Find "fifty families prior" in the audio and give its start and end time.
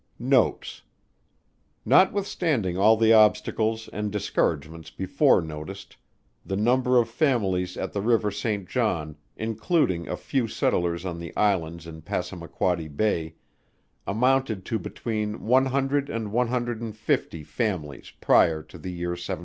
16.97-18.63